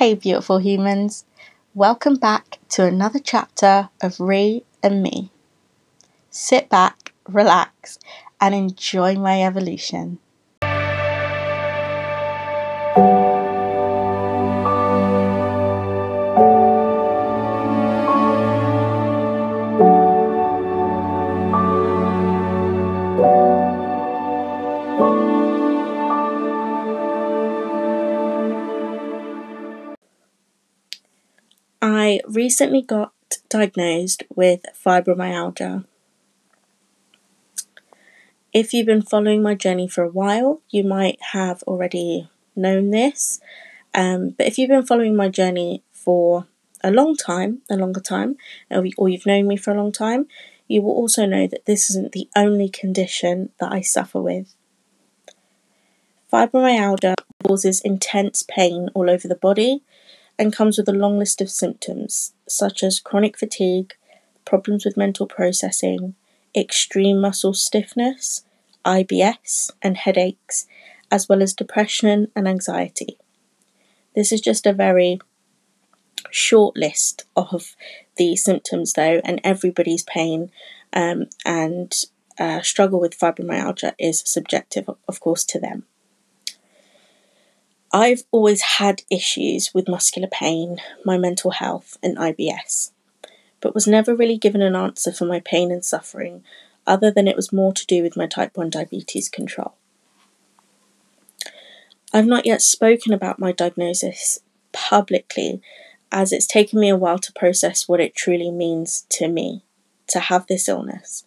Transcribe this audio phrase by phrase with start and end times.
[0.00, 1.26] Hey, beautiful humans.
[1.74, 5.30] Welcome back to another chapter of Re and Me.
[6.30, 7.98] Sit back, relax,
[8.40, 10.18] and enjoy my evolution.
[32.60, 33.14] Recently got
[33.48, 35.82] diagnosed with fibromyalgia.
[38.52, 43.40] If you've been following my journey for a while, you might have already known this.
[43.94, 46.48] Um, but if you've been following my journey for
[46.84, 48.36] a long time, a longer time,
[48.70, 50.26] or you've known me for a long time,
[50.68, 54.54] you will also know that this isn't the only condition that I suffer with.
[56.30, 59.82] Fibromyalgia causes intense pain all over the body
[60.38, 63.94] and comes with a long list of symptoms such as chronic fatigue,
[64.44, 66.14] problems with mental processing,
[66.56, 68.42] extreme muscle stiffness,
[68.84, 70.66] IBS, and headaches,
[71.10, 73.18] as well as depression and anxiety.
[74.14, 75.20] This is just a very
[76.30, 77.76] short list of
[78.16, 80.50] the symptoms, though, and everybody's pain
[80.92, 81.92] um, and
[82.38, 85.84] uh, struggle with fibromyalgia is subjective, of course, to them.
[87.92, 92.92] I've always had issues with muscular pain, my mental health, and IBS,
[93.60, 96.44] but was never really given an answer for my pain and suffering
[96.86, 99.74] other than it was more to do with my type 1 diabetes control.
[102.12, 104.38] I've not yet spoken about my diagnosis
[104.72, 105.60] publicly
[106.12, 109.64] as it's taken me a while to process what it truly means to me
[110.06, 111.24] to have this illness,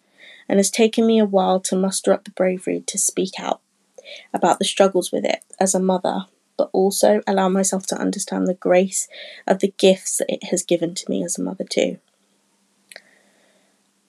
[0.48, 3.60] and it's taken me a while to muster up the bravery to speak out
[4.32, 6.24] about the struggles with it as a mother
[6.56, 9.08] but also allow myself to understand the grace
[9.46, 11.98] of the gifts that it has given to me as a mother, too.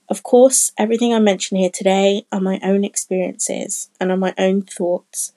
[0.08, 4.62] Of course, everything I mention here today are my own experiences and are my own
[4.62, 5.34] thoughts,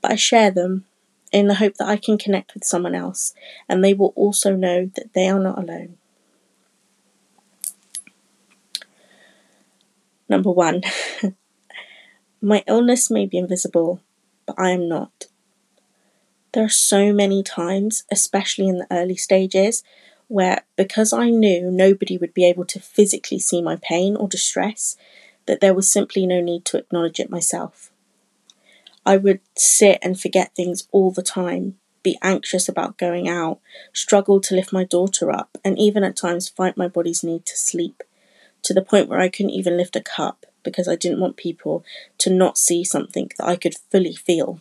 [0.00, 0.84] but I share them
[1.32, 3.34] in the hope that I can connect with someone else
[3.68, 5.96] and they will also know that they are not alone.
[10.28, 10.82] Number one,
[12.42, 14.00] my illness may be invisible,
[14.46, 15.26] but I am not.
[16.52, 19.82] There are so many times, especially in the early stages,
[20.28, 24.96] where because I knew nobody would be able to physically see my pain or distress,
[25.46, 27.90] that there was simply no need to acknowledge it myself.
[29.04, 33.58] I would sit and forget things all the time, be anxious about going out,
[33.94, 37.56] struggle to lift my daughter up, and even at times fight my body's need to
[37.56, 38.02] sleep,
[38.62, 41.82] to the point where I couldn't even lift a cup because I didn't want people
[42.18, 44.60] to not see something that I could fully feel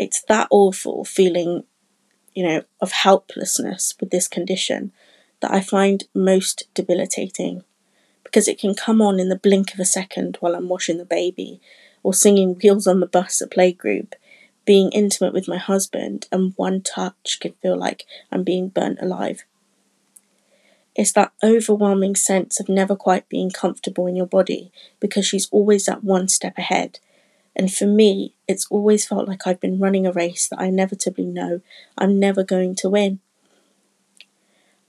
[0.00, 1.64] it's that awful feeling,
[2.34, 4.92] you know, of helplessness with this condition
[5.40, 7.64] that I find most debilitating
[8.24, 11.04] because it can come on in the blink of a second while I'm washing the
[11.04, 11.60] baby
[12.02, 14.14] or singing Wheels on the Bus at playgroup,
[14.64, 19.44] being intimate with my husband, and one touch can feel like I'm being burnt alive.
[20.96, 25.84] It's that overwhelming sense of never quite being comfortable in your body because she's always
[25.84, 27.00] that one step ahead
[27.56, 31.26] and for me, it's always felt like I've been running a race that I inevitably
[31.26, 31.60] know
[31.98, 33.20] I'm never going to win.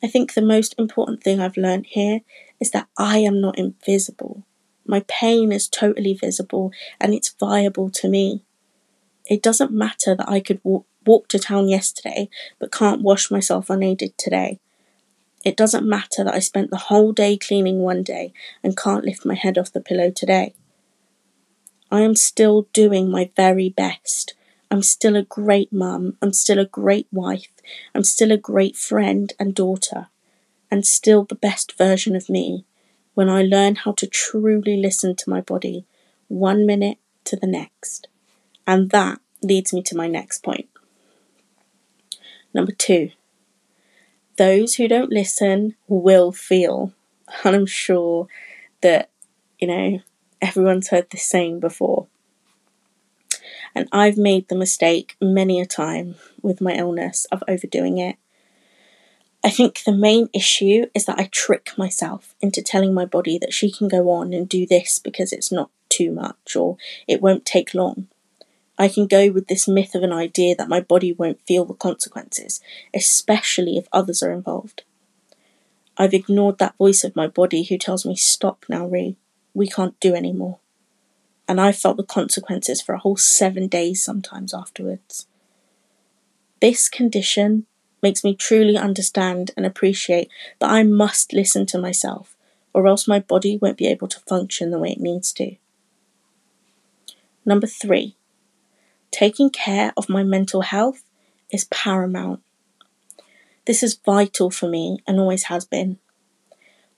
[0.04, 2.22] I think the most important thing I've learned here
[2.60, 4.46] is that I am not invisible.
[4.86, 8.44] My pain is totally visible and it's viable to me.
[9.26, 12.30] It doesn't matter that I could walk, walk to town yesterday
[12.60, 14.60] but can't wash myself unaided today.
[15.44, 18.34] It doesn't matter that I spent the whole day cleaning one day
[18.64, 20.54] and can't lift my head off the pillow today.
[21.92, 24.34] I am still doing my very best.
[24.72, 26.18] I'm still a great mum.
[26.22, 27.50] I'm still a great wife.
[27.94, 30.08] I'm still a great friend and daughter.
[30.72, 32.66] And still the best version of me
[33.14, 35.86] when I learn how to truly listen to my body
[36.30, 38.08] one minute to the next.
[38.66, 40.70] And that leads me to my next point.
[42.54, 43.12] Number two,
[44.38, 46.94] those who don't listen will feel.
[47.44, 48.28] And I'm sure
[48.80, 49.10] that,
[49.60, 50.00] you know,
[50.42, 52.08] everyone's heard this saying before.
[53.74, 58.18] And I've made the mistake many a time with my illness of overdoing it.
[59.44, 63.54] I think the main issue is that I trick myself into telling my body that
[63.54, 66.78] she can go on and do this because it's not too much or
[67.08, 68.08] it won't take long.
[68.78, 71.74] I can go with this myth of an idea that my body won't feel the
[71.74, 72.62] consequences,
[72.94, 74.84] especially if others are involved.
[75.98, 79.18] I've ignored that voice of my body who tells me, Stop now, Ree
[79.54, 80.60] we can't do anymore.
[81.48, 85.28] And I felt the consequences for a whole seven days sometimes afterwards.
[86.62, 87.66] This condition
[88.02, 92.36] makes me truly understand and appreciate that I must listen to myself,
[92.74, 95.56] or else my body won't be able to function the way it needs to.
[97.46, 98.16] Number three,
[99.10, 101.04] taking care of my mental health
[101.52, 102.42] is paramount.
[103.66, 106.00] This is vital for me and always has been.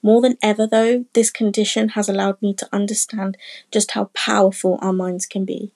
[0.05, 3.37] More than ever, though, this condition has allowed me to understand
[3.71, 5.71] just how powerful our minds can be.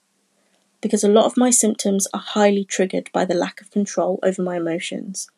[0.82, 4.44] Because a lot of my symptoms are highly triggered by the lack of control over
[4.44, 5.30] my emotions,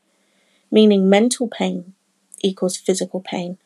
[0.71, 1.94] meaning mental pain
[2.41, 3.59] equals physical pain.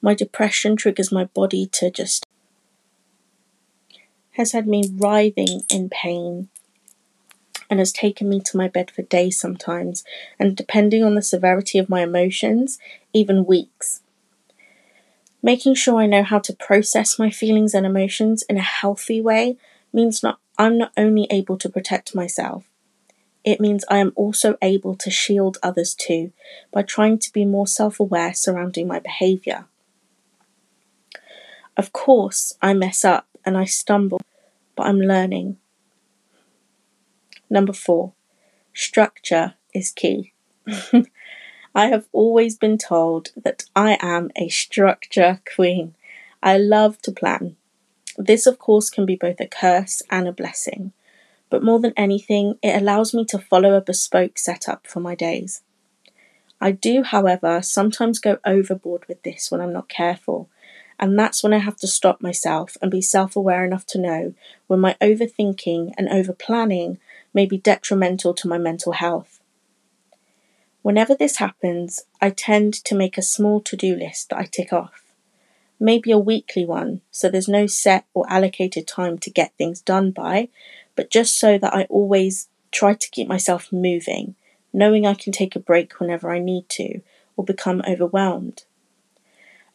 [0.00, 2.24] My depression triggers my body to just
[4.32, 6.48] has had me writhing in pain
[7.68, 10.04] and has taken me to my bed for days sometimes,
[10.38, 12.78] and depending on the severity of my emotions,
[13.12, 14.00] even weeks.
[15.42, 19.56] Making sure I know how to process my feelings and emotions in a healthy way
[19.92, 22.64] means not I'm not only able to protect myself,
[23.44, 26.32] it means I am also able to shield others too
[26.72, 29.66] by trying to be more self aware surrounding my behaviour.
[31.76, 34.20] Of course, I mess up and I stumble,
[34.76, 35.56] but I'm learning.
[37.50, 38.12] Number four,
[38.72, 40.32] structure is key.
[41.74, 45.94] I have always been told that I am a structure queen.
[46.42, 47.56] I love to plan.
[48.18, 50.92] This, of course, can be both a curse and a blessing,
[51.48, 55.62] but more than anything, it allows me to follow a bespoke setup for my days.
[56.60, 60.50] I do, however, sometimes go overboard with this when I'm not careful,
[61.00, 64.34] and that's when I have to stop myself and be self aware enough to know
[64.66, 66.98] when my overthinking and over planning
[67.32, 69.40] may be detrimental to my mental health.
[70.82, 74.72] Whenever this happens, I tend to make a small to do list that I tick
[74.72, 75.02] off.
[75.78, 80.10] Maybe a weekly one, so there's no set or allocated time to get things done
[80.10, 80.48] by,
[80.96, 84.34] but just so that I always try to keep myself moving,
[84.72, 87.00] knowing I can take a break whenever I need to
[87.36, 88.64] or become overwhelmed.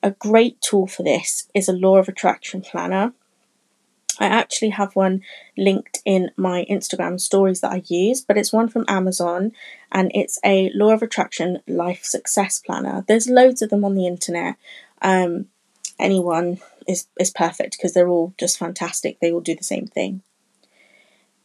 [0.03, 3.13] A great tool for this is a law of attraction planner
[4.19, 5.21] I actually have one
[5.57, 9.51] linked in my Instagram stories that I use, but it's one from Amazon
[9.91, 13.05] and it's a Law of Attraction Life Success Planner.
[13.07, 14.55] There's loads of them on the internet.
[15.01, 15.47] Um,
[15.99, 19.19] anyone is, is perfect because they're all just fantastic.
[19.19, 20.21] They all do the same thing.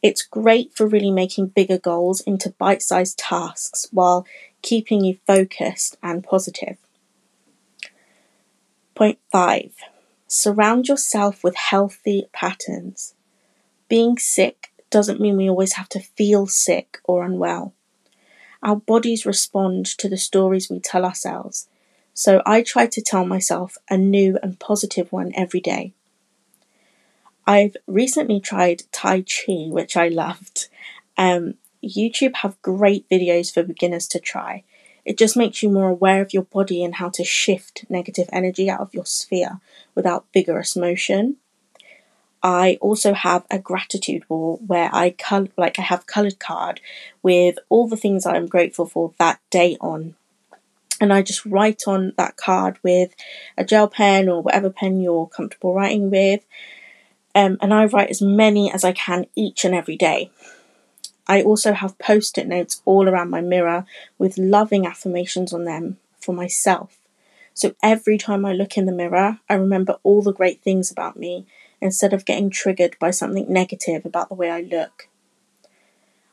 [0.01, 4.25] It's great for really making bigger goals into bite sized tasks while
[4.61, 6.77] keeping you focused and positive.
[8.95, 9.71] Point five
[10.35, 13.13] Surround yourself with healthy patterns.
[13.87, 17.75] Being sick doesn't mean we always have to feel sick or unwell.
[18.63, 21.67] Our bodies respond to the stories we tell ourselves,
[22.15, 25.93] so I try to tell myself a new and positive one every day.
[27.45, 30.67] I've recently tried Tai Chi, which I loved.
[31.15, 34.63] Um, YouTube have great videos for beginners to try.
[35.05, 38.69] It just makes you more aware of your body and how to shift negative energy
[38.69, 39.59] out of your sphere
[39.95, 41.37] without vigorous motion.
[42.41, 46.81] I also have a gratitude wall where I col- like I have colored card
[47.21, 50.15] with all the things I'm grateful for that day on.
[50.99, 53.15] And I just write on that card with
[53.57, 56.45] a gel pen or whatever pen you're comfortable writing with.
[57.35, 60.29] Um, and I write as many as I can each and every day.
[61.27, 63.85] I also have post it notes all around my mirror
[64.17, 66.97] with loving affirmations on them for myself.
[67.53, 71.17] So every time I look in the mirror, I remember all the great things about
[71.17, 71.45] me
[71.79, 75.07] instead of getting triggered by something negative about the way I look.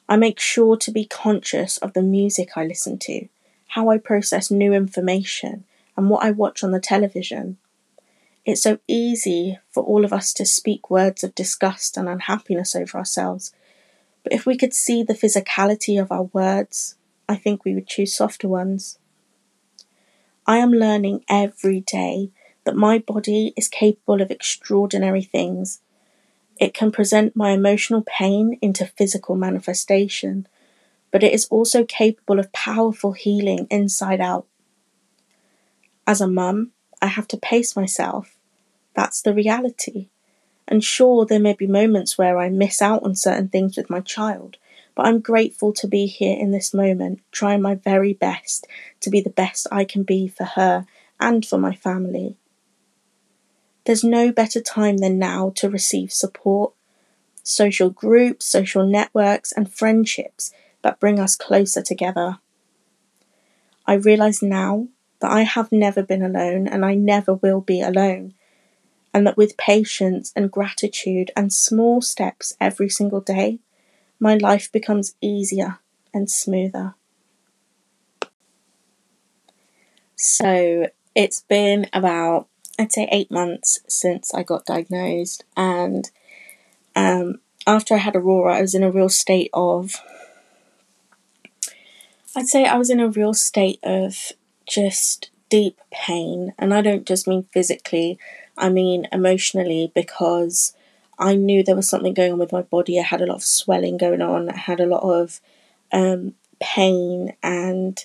[0.09, 3.29] I make sure to be conscious of the music I listen to,
[3.69, 5.65] how I process new information,
[5.97, 7.59] and what I watch on the television.
[8.45, 12.99] It's so easy for all of us to speak words of disgust and unhappiness over
[12.99, 13.53] ourselves
[14.23, 16.97] but if we could see the physicality of our words,
[17.29, 18.99] I think we would choose softer ones.
[20.47, 22.31] I am learning every day
[22.65, 25.81] that my body is capable of extraordinary things.
[26.59, 30.47] It can present my emotional pain into physical manifestation,
[31.11, 34.47] but it is also capable of powerful healing inside out.
[36.07, 38.37] As a mum, I have to pace myself.
[38.95, 40.09] That's the reality.
[40.71, 44.01] And sure, there may be moments where I miss out on certain things with my
[44.01, 44.57] child,
[44.95, 48.69] but I'm grateful to be here in this moment, trying my very best
[49.01, 50.87] to be the best I can be for her
[51.19, 52.37] and for my family.
[53.85, 56.73] There's no better time than now to receive support,
[57.43, 62.39] social groups, social networks, and friendships that bring us closer together.
[63.87, 64.87] I realise now
[65.19, 68.35] that I have never been alone and I never will be alone
[69.13, 73.59] and that with patience and gratitude and small steps every single day,
[74.19, 75.79] my life becomes easier
[76.13, 76.95] and smoother.
[80.17, 82.47] So it's been about,
[82.79, 86.11] I'd say, eight months since I got diagnosed, and
[86.95, 89.95] um, after I had Aurora, I was in a real state of,
[92.37, 94.33] I'd say I was in a real state of
[94.67, 98.19] just deep pain, and I don't just mean physically,
[98.61, 100.75] I mean emotionally, because
[101.19, 102.99] I knew there was something going on with my body.
[102.99, 105.41] I had a lot of swelling going on, I had a lot of
[105.93, 108.03] um, pain, and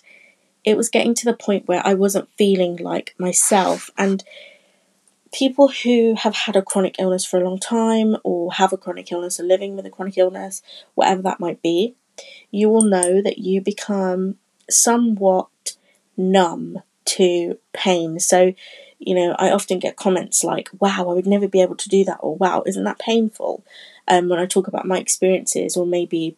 [0.63, 3.89] it was getting to the point where I wasn't feeling like myself.
[3.97, 4.24] And
[5.31, 9.12] people who have had a chronic illness for a long time, or have a chronic
[9.12, 10.62] illness, or living with a chronic illness,
[10.95, 11.95] whatever that might be,
[12.51, 14.35] you will know that you become
[14.69, 15.75] somewhat
[16.17, 18.19] numb to pain.
[18.19, 18.53] So,
[18.99, 22.03] you know, I often get comments like, wow, I would never be able to do
[22.05, 23.63] that, or wow, isn't that painful?
[24.07, 26.37] Um, when I talk about my experiences, or maybe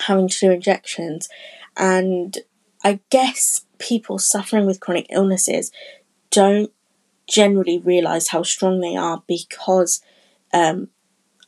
[0.00, 1.28] having to do injections.
[1.76, 2.38] And
[2.84, 5.70] I guess people suffering with chronic illnesses
[6.30, 6.72] don't
[7.28, 10.00] generally realize how strong they are because
[10.52, 10.88] um,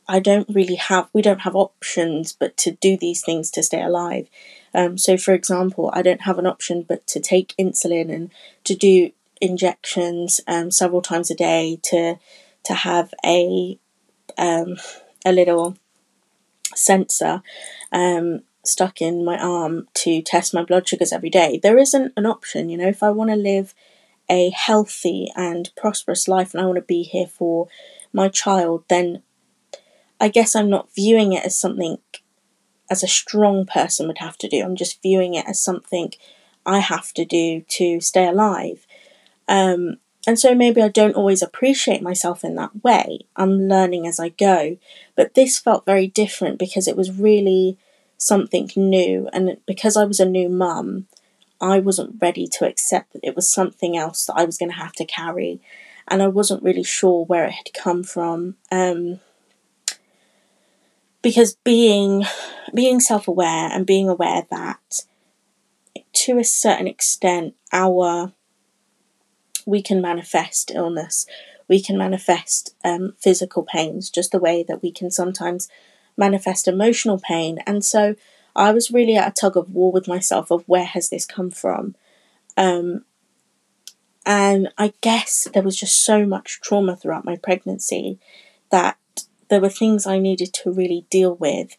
[0.07, 3.81] I don't really have, we don't have options but to do these things to stay
[3.81, 4.27] alive.
[4.73, 8.31] Um, so, for example, I don't have an option but to take insulin and
[8.65, 9.11] to do
[9.41, 12.19] injections um, several times a day, to
[12.63, 13.79] to have a
[14.37, 14.77] um,
[15.25, 15.77] a little
[16.75, 17.41] sensor
[17.91, 21.59] um, stuck in my arm to test my blood sugars every day.
[21.61, 23.73] There isn't an option, you know, if I want to live
[24.29, 27.67] a healthy and prosperous life and I want to be here for
[28.13, 29.23] my child, then
[30.19, 31.97] I guess I'm not viewing it as something
[32.89, 34.63] as a strong person would have to do.
[34.63, 36.11] I'm just viewing it as something
[36.65, 38.85] I have to do to stay alive.
[39.49, 43.21] Um, and so maybe I don't always appreciate myself in that way.
[43.35, 44.77] I'm learning as I go.
[45.15, 47.77] But this felt very different because it was really
[48.17, 49.27] something new.
[49.33, 51.07] And because I was a new mum,
[51.59, 54.77] I wasn't ready to accept that it was something else that I was going to
[54.77, 55.61] have to carry.
[56.07, 58.55] And I wasn't really sure where it had come from.
[58.71, 59.19] Um,
[61.21, 62.25] because being
[62.73, 65.01] being self-aware and being aware that
[66.13, 68.33] to a certain extent our
[69.69, 71.25] we can manifest illness.
[71.67, 75.69] We can manifest um, physical pains just the way that we can sometimes
[76.17, 77.59] manifest emotional pain.
[77.65, 78.15] And so
[78.55, 81.51] i was really at a tug of war with myself of where has this come
[81.51, 81.95] from?
[82.57, 83.05] Um,
[84.25, 88.19] and i guess there was just so much trauma throughout my pregnancy
[88.69, 88.97] that
[89.49, 91.75] there were things I needed to really deal with,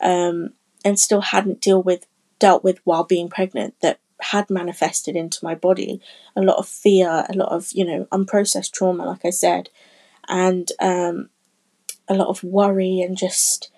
[0.00, 0.50] um,
[0.84, 2.06] and still hadn't deal with
[2.38, 6.00] dealt with while being pregnant that had manifested into my body.
[6.36, 9.70] A lot of fear, a lot of you know unprocessed trauma, like I said,
[10.28, 11.30] and um,
[12.08, 13.70] a lot of worry and just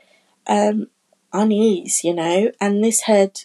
[0.47, 0.89] um,
[1.33, 2.51] unease, you know.
[2.61, 3.41] And this had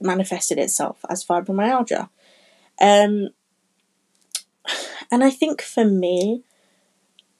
[0.00, 2.08] manifested itself as fibromyalgia.
[2.80, 3.28] Um,
[5.10, 6.42] and I think for me,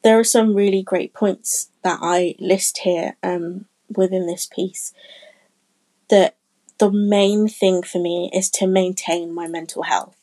[0.02, 4.92] there are some really great points that I list here um, within this piece.
[6.08, 6.36] That
[6.82, 10.16] the main thing for me is to maintain my mental health.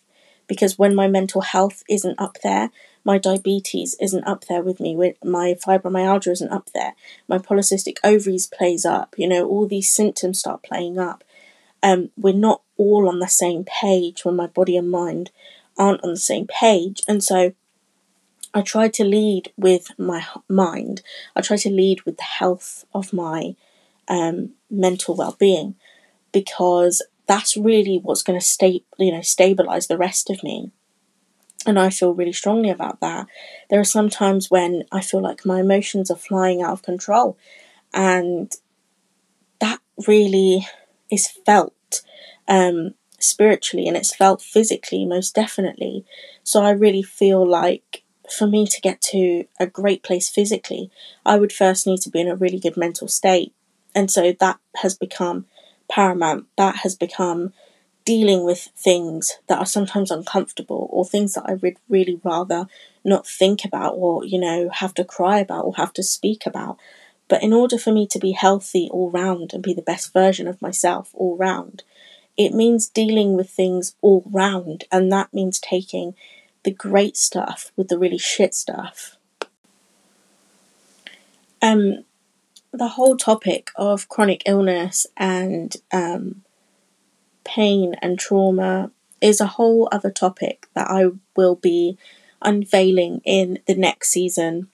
[0.45, 2.69] Because when my mental health isn't up there,
[3.05, 6.95] my diabetes isn't up there with me, my fibromyalgia isn't up there,
[7.29, 11.23] my polycystic ovaries plays up, you know, all these symptoms start playing up.
[11.81, 15.31] Um, we're not all on the same page when my body and mind
[15.77, 17.01] aren't on the same page.
[17.07, 17.53] And so
[18.53, 21.03] I try to lead with my mind.
[21.37, 23.55] I try to lead with the health of my
[24.09, 25.75] um, mental well-being
[26.31, 30.71] because that's really what's going to stay, you know, stabilize the rest of me.
[31.65, 33.27] And I feel really strongly about that.
[33.69, 37.37] There are some times when I feel like my emotions are flying out of control,
[37.93, 38.51] and
[39.59, 40.65] that really
[41.11, 42.01] is felt
[42.47, 46.05] um, spiritually and it's felt physically, most definitely.
[46.43, 48.03] So I really feel like
[48.37, 50.91] for me to get to a great place physically,
[51.25, 53.53] I would first need to be in a really good mental state.
[53.95, 55.45] And so that has become
[55.89, 56.47] paramount.
[56.57, 57.53] That has become
[58.05, 62.67] dealing with things that are sometimes uncomfortable or things that I would really rather
[63.03, 66.77] not think about or, you know, have to cry about or have to speak about.
[67.27, 70.47] But in order for me to be healthy all round and be the best version
[70.47, 71.83] of myself all round,
[72.35, 74.85] it means dealing with things all round.
[74.91, 76.15] And that means taking
[76.63, 79.17] the great stuff with the really shit stuff.
[81.61, 82.05] Um,
[82.71, 86.43] the whole topic of chronic illness and um,
[87.43, 91.97] pain and trauma is a whole other topic that I will be
[92.41, 94.69] unveiling in the next season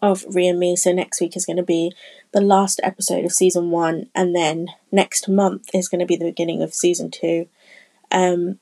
[0.00, 0.74] of Rhea Me.
[0.74, 1.92] So next week is going to be
[2.32, 6.24] the last episode of season one, and then next month is going to be the
[6.24, 7.46] beginning of season two.
[8.10, 8.58] Um,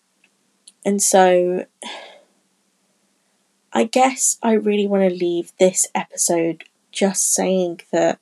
[0.85, 1.67] and so
[3.73, 8.19] I guess I really want to leave this episode just saying that,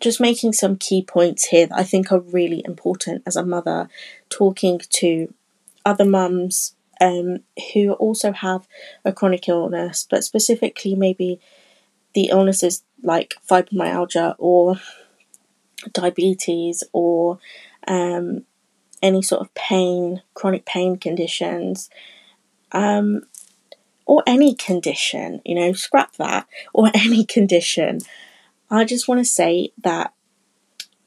[0.00, 3.88] just making some key points here that I think are really important as a mother,
[4.28, 5.32] talking to
[5.84, 7.40] other mums um,
[7.72, 8.66] who also have
[9.04, 11.40] a chronic illness, but specifically maybe
[12.14, 14.76] the illnesses like fibromyalgia or
[15.92, 17.38] diabetes or
[17.86, 18.44] um,
[19.02, 21.90] any sort of pain, chronic pain conditions,
[22.72, 23.22] um,
[24.06, 28.00] or any condition, you know, scrap that, or any condition.
[28.70, 30.12] I just want to say that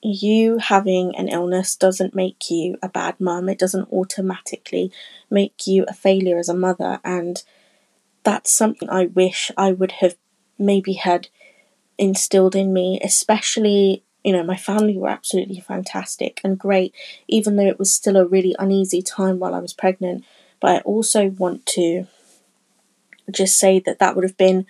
[0.01, 3.49] you having an illness doesn't make you a bad mum.
[3.49, 4.91] It doesn't automatically
[5.29, 6.99] make you a failure as a mother.
[7.03, 7.43] And
[8.23, 10.15] that's something I wish I would have
[10.57, 11.27] maybe had
[11.97, 16.93] instilled in me, especially, you know, my family were absolutely fantastic and great,
[17.27, 20.23] even though it was still a really uneasy time while I was pregnant.
[20.61, 22.07] But I also want to
[23.29, 24.65] just say that that would have been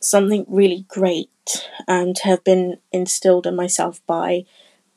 [0.00, 4.44] something really great um, to have been instilled in myself by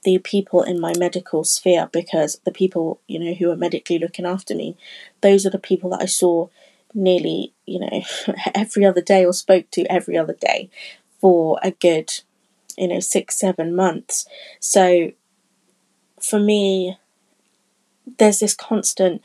[0.04, 4.26] the people in my medical sphere because the people you know who are medically looking
[4.26, 4.78] after me
[5.22, 6.48] those are the people that i saw
[6.94, 8.02] nearly you know
[8.56, 10.70] every other day or spoke to every other day
[11.20, 12.12] for a good
[12.78, 14.26] you know six seven months.
[14.60, 15.12] So
[16.20, 16.98] for me
[18.18, 19.22] there's this constant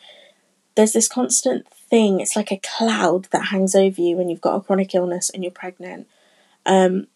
[0.74, 4.56] there's this constant thing it's like a cloud that hangs over you when you've got
[4.56, 6.08] a chronic illness and you're pregnant
[6.66, 7.06] um,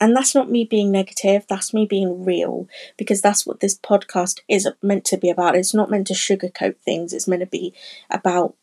[0.00, 4.40] and that's not me being negative, that's me being real, because that's what this podcast
[4.48, 5.56] is meant to be about.
[5.56, 7.74] It's not meant to sugarcoat things, it's meant to be
[8.10, 8.54] about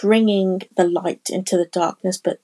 [0.00, 2.18] bringing the light into the darkness.
[2.18, 2.40] But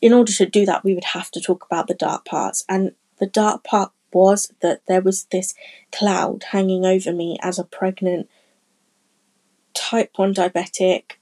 [0.00, 2.64] in order to do that, we would have to talk about the dark parts.
[2.68, 5.54] And the dark part was that there was this
[5.92, 8.28] cloud hanging over me as a pregnant
[9.72, 11.12] type 1 diabetic,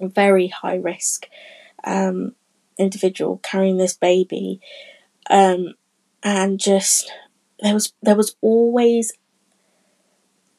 [0.00, 1.28] very high risk
[1.84, 2.34] um,
[2.78, 4.60] individual carrying this baby
[5.30, 5.74] um,
[6.22, 7.10] and just
[7.60, 9.12] there was there was always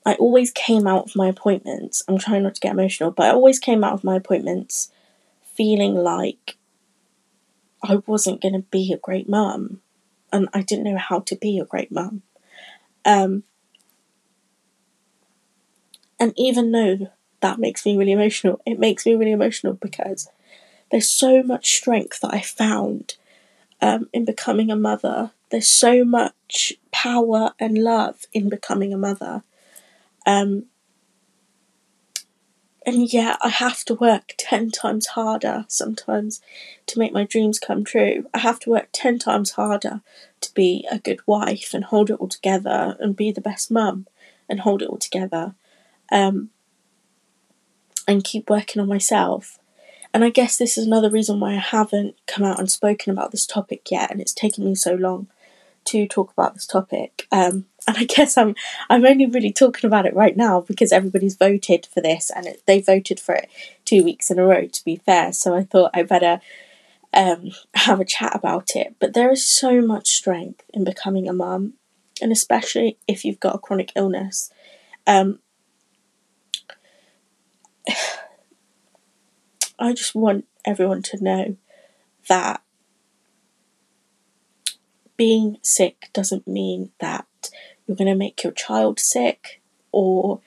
[0.06, 2.04] I always came out of my appointments.
[2.08, 4.92] I'm trying not to get emotional, but I always came out of my appointments
[5.56, 6.58] feeling like
[7.84, 9.82] I wasn't going to be a great mum,
[10.32, 12.24] and I didn't know how to be a great mum.
[13.06, 13.44] Um,
[16.20, 17.10] and even though
[17.42, 20.30] that makes me really emotional, it makes me really emotional because
[20.92, 23.16] there's so much strength that I found
[23.82, 25.32] um, in becoming a mother.
[25.50, 29.44] There's so much power and love in becoming a mother.
[30.26, 30.66] Um,
[32.86, 36.42] and yeah, I have to work 10 times harder sometimes
[36.88, 38.28] to make my dreams come true.
[38.34, 40.02] I have to work 10 times harder
[40.42, 44.08] to be a good wife and hold it all together and be the best mum
[44.48, 45.54] and hold it all together.
[46.12, 46.50] Um,
[48.10, 49.60] and keep working on myself.
[50.16, 53.30] And I guess this is another reason why I haven't come out and spoken about
[53.30, 55.28] this topic yet, and it's taken me so long
[55.86, 57.28] to talk about this topic.
[57.32, 58.56] Um, and I guess I'm
[58.90, 62.64] I'm only really talking about it right now because everybody's voted for this, and it,
[62.66, 63.48] they voted for it
[63.86, 64.66] two weeks in a row.
[64.66, 66.42] To be fair, so I thought I better
[67.14, 68.96] um, have a chat about it.
[69.00, 71.74] But there is so much strength in becoming a mum,
[72.24, 74.52] and especially if you've got a chronic illness.
[75.06, 75.40] Um,
[79.80, 81.56] I just want everyone to know
[82.28, 82.62] that
[85.16, 87.26] being sick doesn't mean that
[87.88, 89.62] you're going to make your child sick
[89.94, 90.42] or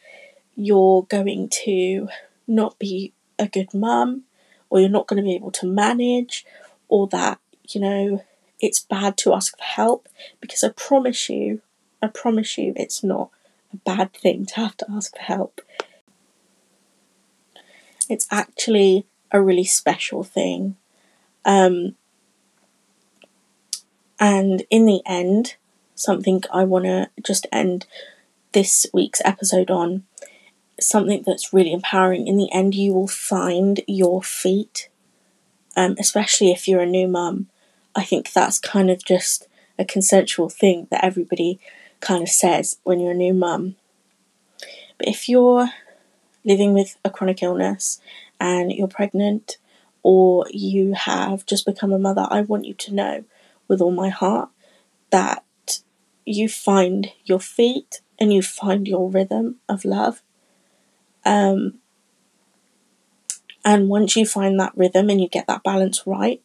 [0.55, 2.09] you're going to
[2.47, 4.25] not be a good mum
[4.69, 6.45] or you're not going to be able to manage
[6.89, 7.41] or that,
[7.71, 8.23] you know,
[8.61, 10.09] it's bad to ask for help
[10.41, 11.63] because I promise you,
[12.03, 13.31] I promise you, it's not
[13.73, 15.63] a bad thing to have to ask for help.
[18.09, 20.77] It's actually a really special thing.
[21.45, 21.97] Um,
[24.21, 25.57] and in the end,
[25.95, 27.87] something I want to just end
[28.53, 30.05] this week's episode on
[30.79, 32.27] something that's really empowering.
[32.27, 34.89] In the end, you will find your feet,
[35.77, 37.49] um, especially if you're a new mum.
[37.95, 41.59] I think that's kind of just a consensual thing that everybody
[42.01, 43.77] kind of says when you're a new mum.
[44.99, 45.71] But if you're
[46.45, 48.01] living with a chronic illness
[48.43, 49.57] and you're pregnant
[50.03, 53.25] or you have just become a mother, I want you to know
[53.69, 54.49] with all my heart
[55.11, 55.45] that
[56.27, 60.23] you find your feet and you find your rhythm of love.
[61.25, 61.75] Um,
[63.65, 66.43] and once you find that rhythm and you get that balance right,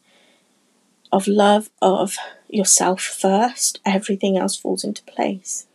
[1.12, 2.16] of love of
[2.48, 5.66] yourself first, everything else falls into place.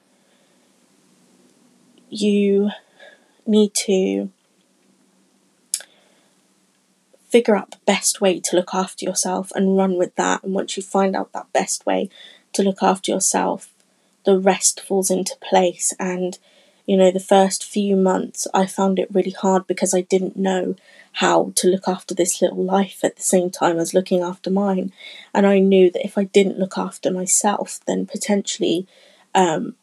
[2.11, 2.71] You
[3.45, 4.31] need to
[7.33, 10.45] figure out the best way to look after yourself and run with that.
[10.45, 12.11] And once you find out that best way
[12.53, 13.71] to look after yourself,
[14.25, 15.95] the rest falls into place.
[15.99, 16.39] And,
[16.87, 20.77] you know, the first few months I found it really hard because I didn't know
[21.17, 24.93] how to look after this little life at the same time as looking after mine.
[25.35, 28.87] And I knew that if I didn't look after myself, then potentially
[29.35, 29.75] um,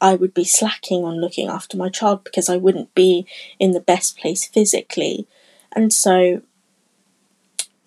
[0.00, 3.26] I would be slacking on looking after my child because I wouldn't be
[3.58, 5.26] in the best place physically.
[5.76, 6.40] And so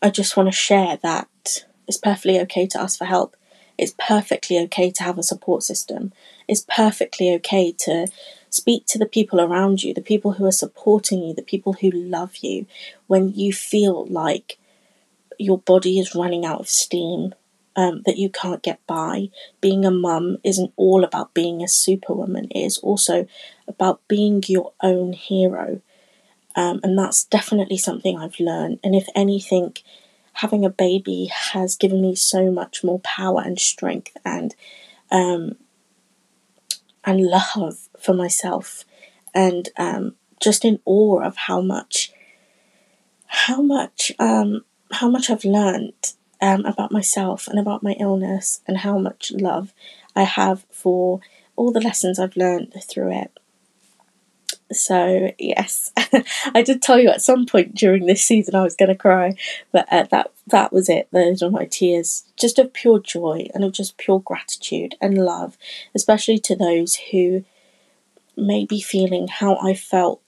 [0.01, 3.35] I just want to share that it's perfectly okay to ask for help.
[3.79, 6.13] It's perfectly okay to have a support system.
[6.47, 8.07] It's perfectly okay to
[8.51, 11.89] speak to the people around you, the people who are supporting you, the people who
[11.89, 12.67] love you,
[13.07, 14.59] when you feel like
[15.39, 17.33] your body is running out of steam,
[17.75, 19.29] um, that you can't get by.
[19.61, 23.27] Being a mum isn't all about being a superwoman, it is also
[23.67, 25.81] about being your own hero.
[26.55, 28.79] Um, and that's definitely something I've learned.
[28.83, 29.75] And if anything,
[30.33, 34.55] having a baby has given me so much more power and strength and
[35.11, 35.55] um,
[37.03, 38.85] and love for myself,
[39.33, 42.11] and um, just in awe of how much
[43.25, 48.77] how much um, how much I've learned um, about myself and about my illness, and
[48.79, 49.73] how much love
[50.15, 51.19] I have for
[51.55, 53.37] all the lessons I've learned through it.
[54.71, 55.91] So yes,
[56.53, 59.33] I did tell you at some point during this season I was going to cry,
[59.71, 61.07] but uh, that that was it.
[61.11, 65.57] Those were my tears, just of pure joy and of just pure gratitude and love,
[65.95, 67.43] especially to those who
[68.37, 70.21] may be feeling how I felt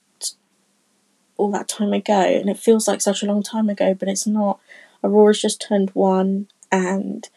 [1.37, 4.27] all that time ago, and it feels like such a long time ago, but it's
[4.27, 4.59] not.
[5.03, 7.29] Aurora's just turned one, and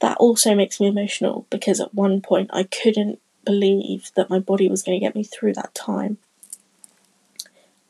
[0.00, 4.68] that also makes me emotional because at one point I couldn't believe that my body
[4.68, 6.18] was going to get me through that time.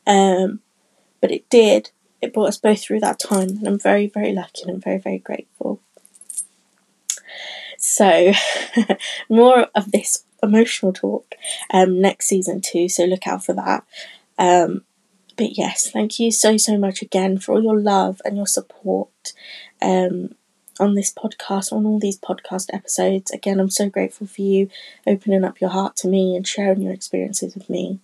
[0.07, 0.61] Um,
[1.21, 1.91] but it did.
[2.21, 4.97] It brought us both through that time, and I'm very, very lucky and I'm very,
[4.97, 5.79] very grateful.
[7.77, 8.31] So,
[9.29, 11.35] more of this emotional talk
[11.71, 13.83] um, next season too, so look out for that.
[14.37, 14.83] Um,
[15.37, 19.33] but yes, thank you so, so much again for all your love and your support.
[19.81, 20.35] Um,
[20.79, 23.31] on this podcast, on all these podcast episodes.
[23.31, 24.69] Again, I'm so grateful for you
[25.05, 27.99] opening up your heart to me and sharing your experiences with me.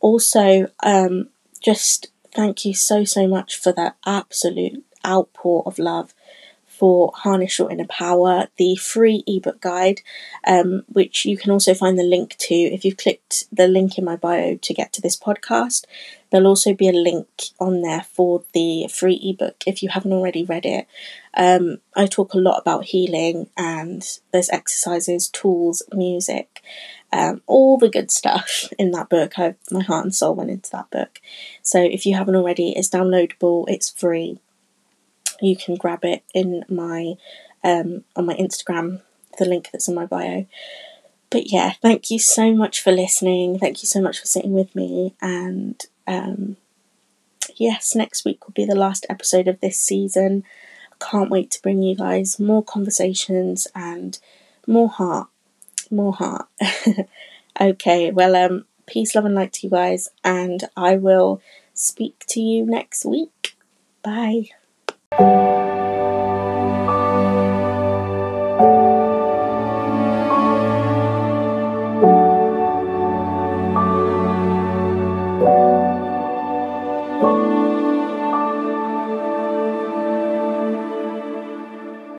[0.00, 1.28] Also, um,
[1.60, 6.14] just thank you so, so much for that absolute outpour of love
[6.76, 10.02] for Harness Your Inner Power, the free ebook guide,
[10.46, 14.04] um, which you can also find the link to if you've clicked the link in
[14.04, 15.86] my bio to get to this podcast.
[16.36, 20.44] There'll also be a link on there for the free ebook if you haven't already
[20.44, 20.86] read it.
[21.34, 26.62] Um, I talk a lot about healing and there's exercises, tools, music,
[27.12, 29.38] um, all the good stuff in that book.
[29.38, 31.20] I, my heart and soul went into that book.
[31.62, 34.40] So if you haven't already, it's downloadable, it's free
[35.40, 37.14] you can grab it in my
[37.64, 39.02] um, on my Instagram,
[39.38, 40.46] the link that's in my bio.
[41.30, 43.58] But yeah, thank you so much for listening.
[43.58, 45.14] Thank you so much for sitting with me.
[45.20, 46.56] And um,
[47.56, 50.44] yes, next week will be the last episode of this season.
[51.00, 54.18] Can't wait to bring you guys more conversations and
[54.66, 55.28] more heart,
[55.90, 56.48] more heart.
[57.60, 61.40] okay, well, um, peace, love, and light to you guys, and I will
[61.74, 63.56] speak to you next week.
[64.02, 64.50] Bye.